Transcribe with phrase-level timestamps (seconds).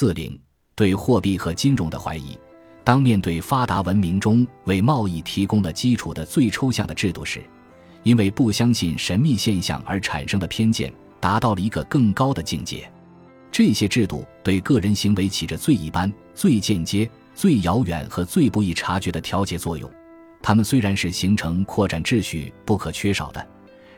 [0.00, 0.34] 四零
[0.74, 2.34] 对货币和金融的怀疑。
[2.82, 7.42] 当面对发达文明中为贸易提供了基础的最抽象的制度时，
[8.02, 10.90] 因为不相信神秘现象而产生的偏见
[11.20, 12.90] 达到了一个更高的境界。
[13.52, 19.90] 这些制度对个人行为起着最一般、最间接、最遥远和最不易察觉的调节作用。
[20.40, 23.46] 它们虽然是形成扩展秩序不可缺少的，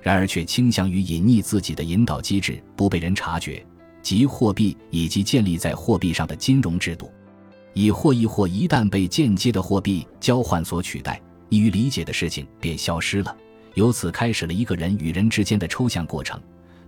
[0.00, 3.64] 然而却倾向于隐匿自己的引导机制，不被人察觉，
[4.02, 7.10] 即货币以及建立在货币上的金融制度。
[7.74, 13.34] 以货易货一旦被间接的货币交换所取代，易于理解的事情便消失了。
[13.74, 16.38] 由此开始了一个人与人之间的抽象过程，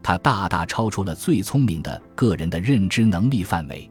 [0.03, 3.91] 它大大超出了最聪明的个人的认知能力范围。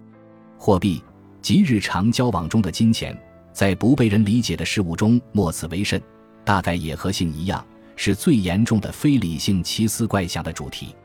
[0.60, 1.04] 货币
[1.42, 3.20] 即日常交往中的金钱，
[3.52, 6.00] 在不被人理解的事物中莫此为甚，
[6.46, 10.96] 大概也和性一样，是最严重的非理性奇思怪想的主题。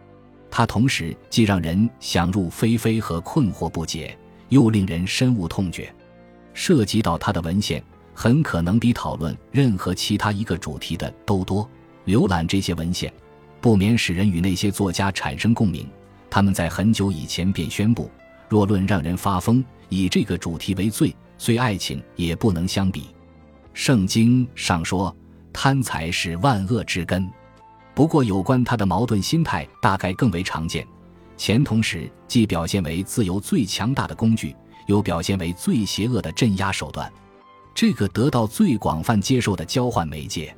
[0.50, 4.16] 它同时既让人想入非非和困惑不解。
[4.50, 5.94] 又令人深恶痛绝，
[6.54, 11.68] 涉及到它的文献很可能比讨论任何其他一个主题的都多。
[12.06, 13.12] 浏览这些文献，
[13.60, 15.86] 不免使人与那些作家产生共鸣。
[16.30, 18.10] 他们在很久以前便宣布，
[18.48, 23.08] 若论让人发疯，以这个主题为最，虽爱情也不能相比。
[23.74, 25.14] 圣经上说，
[25.52, 27.30] 贪财是万恶之根。
[27.98, 30.86] 不过，有关他的矛盾心态，大概更为常见。
[31.36, 34.54] 钱同时既表现为自由最强大的工具，
[34.86, 37.12] 又表现为最邪恶的镇压手段。
[37.74, 40.56] 这个得到最广泛接受的交换媒介，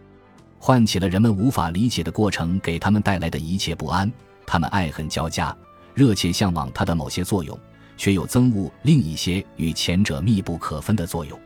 [0.59, 4.13] 唤起了人们无法理解的过程给他们带来的一切不安。
[4.45, 5.57] 他们爱恨交加，
[5.95, 7.59] 热切向往它的某些作用，
[7.97, 11.41] 却又憎恶另一些与前者密不可分的作用。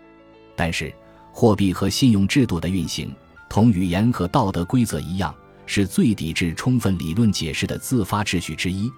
[0.57, 0.93] 但是，
[1.33, 3.15] 货币和信用制度的运行，
[3.49, 5.33] 同语言和道德规则一样，
[5.67, 8.91] 是最抵制充分理论解释的自发秩序之一。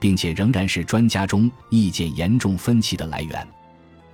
[0.00, 3.46] 并且仍然是专家中意见严重分歧的来源，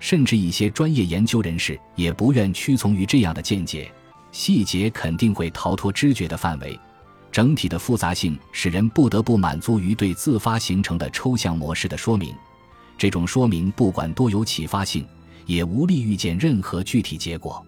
[0.00, 3.90] 甚至一些专业研究人士也不愿屈从于这样的见解。
[4.32, 6.78] 细节肯定会逃脱知觉的范围，
[7.30, 12.34] 整体的复杂性使人不得不满足于对自发形成的抽象模式的说明。
[12.98, 15.06] 这种说明不管多有启发性，
[15.46, 17.64] 也无力预见任何具体结果。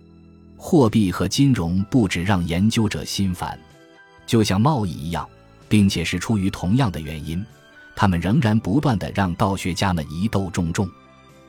[0.57, 3.57] 货币和金融不止让研究者心烦，
[4.29, 5.27] 就像贸易一样，
[5.71, 7.45] 并且是出于同样的原因。
[7.97, 10.89] 他们仍然不断地让道学家们疑窦重重。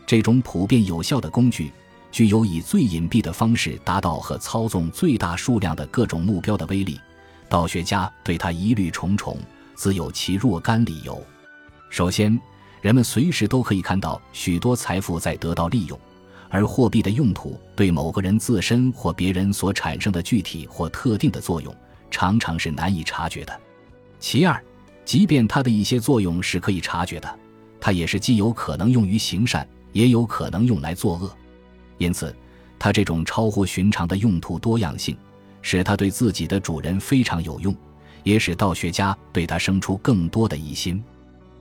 [0.08, 1.72] 这种普遍有效的工具，
[2.10, 7.00] 具有以最隐蔽的方式达到和操纵最大数量的各种目标的威力。
[7.50, 9.38] 道学家对它疑虑重重，
[9.76, 11.22] 自有其若干理由。
[11.90, 12.40] 首先，
[12.82, 16.00] 人们随时都可以看到许多财富在得到利用，
[16.50, 21.76] 而货币的用途对某个人自身或别人所产生的具体或特定的作用，
[22.10, 23.62] 常常是难以察觉的。
[24.20, 24.62] 其二，
[25.06, 27.40] 即便它的一些作用是可以察觉的，
[27.80, 31.32] 它也是既有可能用于行善，也有可能用来作恶。
[31.98, 32.36] 因此，
[32.78, 35.18] 它这种超乎寻常的用途多样性，
[35.62, 37.76] 使它对自己的主人非常有用，
[38.24, 41.04] 也使道学家对它生出更多的疑心。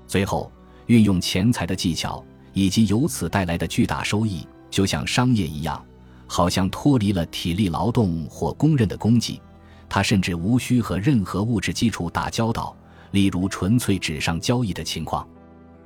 [0.07, 0.51] 最后，
[0.87, 5.85] 运用钱财的技巧以及由此带来的巨大收益，就像商业一样，
[6.27, 9.41] 好像脱离了体力劳动或公认的功绩。
[9.88, 12.76] 他甚至无需和任何物质基础打交道。
[13.12, 15.26] 例如纯粹纸上交易的情况，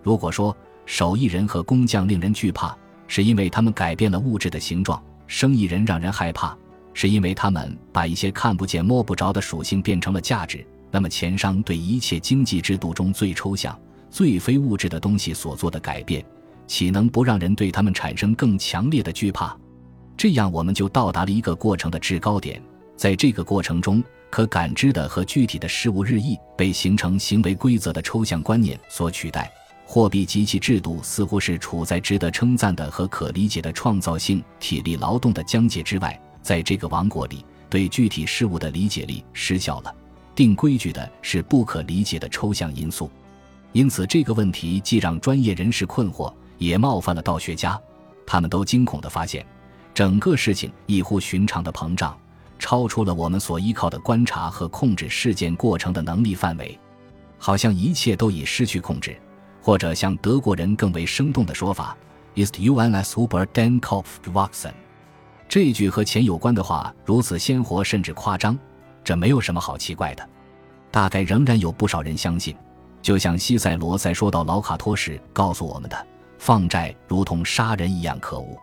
[0.03, 2.77] 如果说手艺人和工匠令人惧怕，
[3.07, 6.59] 是因为他们改变了物质的形状；生意人让人害怕，
[6.93, 10.67] 是因为他们把一些看不见摸不着的属性变成了价值。
[10.91, 13.79] 那么，钱商对一切经济制度中最抽象、
[14.11, 16.25] 最非物质的东西所做的改变，
[16.67, 19.57] 岂能不让人对他们产生更强烈的惧怕？
[20.17, 22.61] 这样，我们就到达了一个过程的制高点，
[23.03, 24.01] 在这个过程中。
[24.31, 29.53] 可感知的和具体的事物日益被形成行为规则的抽象观念所取代，
[29.85, 36.19] 货币及其制度似乎是处在值得称赞的和可理解的创造性体力劳动的疆界之外。
[36.41, 39.95] 在这个王国里，对具体事物的理解力失效了，
[40.35, 43.11] 定规矩的是不可理解的抽象因素。
[43.73, 47.79] 因此，这个问题既让专业人士困惑，也冒犯了道学家。
[48.27, 49.45] 他们都惊恐地发现，
[49.93, 52.17] 整个事情异乎寻常的膨胀。
[52.63, 56.79] 超出了我们所依靠的观察和控制事件过程的能力范围，
[57.37, 59.17] 好像一切都已失去控制，
[59.61, 61.97] 或者像德国人更为生动的说法
[62.37, 64.71] ：“Ist uns über den Kopf gewachsen。”
[65.49, 68.57] 这句和钱有关的话如此鲜活甚至夸张，
[69.03, 70.27] 这没有什么好奇怪的。
[70.93, 72.55] 大概仍然有不少人相信，
[73.03, 76.07] 就像西塞罗在说到老卡托时告诉我们的
[76.39, 78.57] ：“放债如同杀人一样可恶。”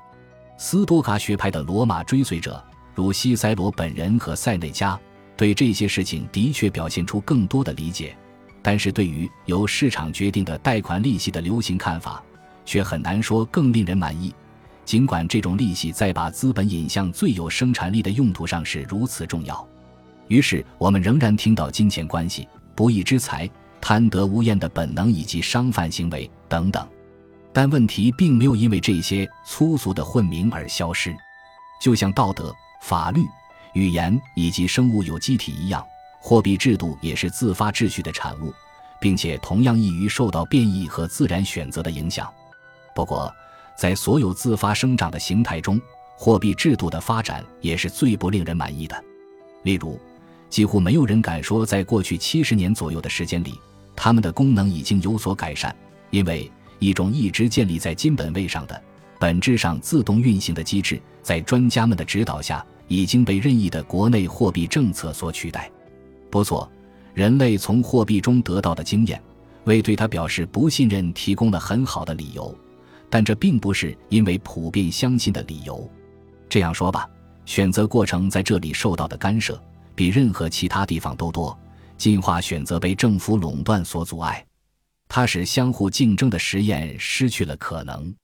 [0.58, 2.64] 斯多卡学派的罗马追随者。
[3.00, 5.00] 如西塞罗本人和塞内加
[5.38, 8.14] 对这些事情的确表现出更多的理解，
[8.62, 12.22] 但是对于由市场决定的贷款利息的流行看法，
[12.66, 14.36] 却很难说更令人满意。
[14.84, 19.66] 尽管这种利息在把资本引向最有生产力的用途上是如此重要，
[20.28, 22.46] 于是我们仍然听到金钱关系、
[22.76, 23.50] 不义之财、
[23.80, 26.86] 贪得无厌的本能以及商贩行为等等。
[27.54, 31.16] 但问题并没有因为这些粗俗的混名而消失，
[31.82, 33.24] 就像道德、法律、
[33.74, 35.86] 语言以及生物有机体一样，
[36.20, 38.54] 货币制度也是自发秩序的产物，
[39.00, 42.32] 并且同样易于受到变异和自然选择的影响。
[42.96, 43.34] 不过，
[43.78, 45.80] 在所有自发生长的形态中，
[46.18, 49.02] 货币制度的发展也是最不令人满意的。
[49.64, 50.00] 例如，
[50.50, 53.60] 几乎没有人敢说，在过去七十年左右的时间里，
[53.96, 55.74] 它们的功能已经有所改善，
[56.10, 58.82] 因为一种一直建立在金本位上的、
[59.20, 65.70] 本质上自动运行的机制，在专家们的指导下，已经被任意的国内货币政策所取代。
[66.32, 66.72] 不错，
[67.14, 69.22] 人类从货币中得到的经验，
[69.66, 72.58] 为对他表示不信任提供了很好的理由。
[73.10, 75.90] 但这并不是因为普遍相信的理由。
[76.48, 77.10] 这样说吧，
[77.46, 79.62] 选择过程在这里受到的干涉
[79.96, 81.58] 比任何其他地方都多。
[81.98, 84.46] 进化选择被政府垄断所阻碍，
[85.10, 88.16] 它使相互竞争的实验失去了可能。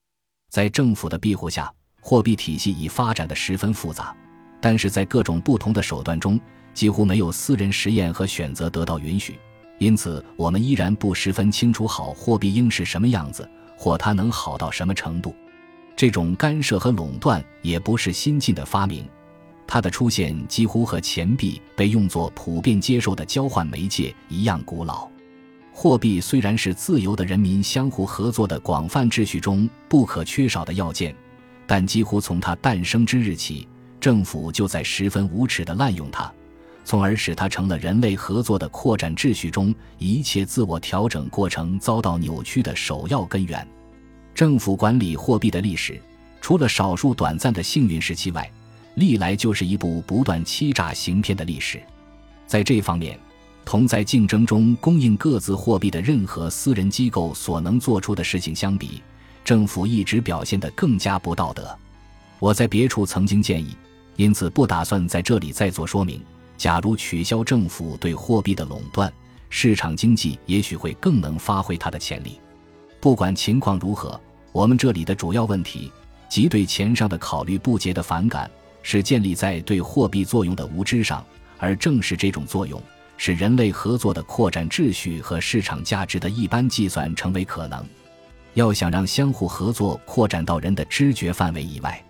[0.55, 1.69] 在政府的庇护下，
[1.99, 4.15] 货币体系已发展的十分复杂，
[4.61, 6.39] 但是在各种不同的手段中，
[6.73, 9.37] 几乎没有私人实验和选择得到允许。
[9.79, 13.45] 因此，我们依然不十分清楚好货币应是什么样子。
[13.75, 15.35] 或它能好到什么程度？
[15.93, 19.05] 这种干涉和垄断也不是新近的发明，
[19.67, 25.09] 它的出现几乎和钱币被用作普遍接受的交换媒介一样古老。
[25.77, 31.13] 货币虽然是自由的人民相互合作的广泛秩序中不可缺少的要件，
[31.67, 33.67] 但几乎从它诞生之日起，
[33.99, 36.31] 政府就在十分无耻地滥用它，
[36.85, 43.67] 从而使它成了人类合作的扩展秩序中一切自我调整过程遭到扭曲的首要根源。
[44.33, 46.01] 政府管理货币的历史，
[46.39, 48.49] 除了少数短暂的幸运时期外，
[48.93, 51.83] 历来就是一部不断欺诈行骗的历史。
[52.47, 53.19] 在这方面，
[53.65, 59.01] 同在竞争中供应各自货币的任何私人机构所能做出的事情相比，
[59.43, 61.75] 政府一直表现得更加不道德。
[62.39, 63.75] 我在别处曾经建议，
[64.17, 66.21] 因此不打算在这里再做说明。
[66.57, 69.11] 假如取消政府对货币的垄断，
[69.49, 72.39] 市场经济也许会更能发挥它的潜力。
[73.01, 74.19] 不管情况如何，
[74.51, 75.91] 我们这里的主要问题，
[76.29, 78.49] 即对钱上的考虑不竭的反感，
[78.83, 81.25] 是建立在对货币作用的无知上。
[81.57, 82.81] 而正是这种作用，
[83.17, 87.85] 使人类合作的扩展秩序和市场价值的一般计算成为可能。
[88.53, 92.01] 要想让相互合作扩展到人的知觉范围以外，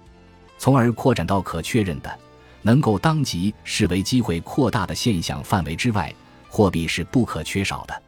[0.58, 2.20] 从而扩展到可确认的、
[2.62, 6.14] 能够当即视为机会扩大的现象范围之外，
[6.50, 8.02] 货币是不可缺少的。